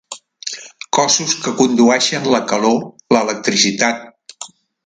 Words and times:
Cossos 0.97 1.35
que 1.43 1.53
condueixen 1.59 2.27
la 2.37 2.41
calor, 2.53 2.83
l'electricitat. 3.19 4.05